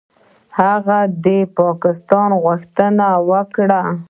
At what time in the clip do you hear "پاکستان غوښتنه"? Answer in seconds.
1.59-3.07